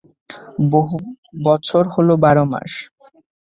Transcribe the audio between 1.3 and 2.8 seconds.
বছর হলো বার মাস।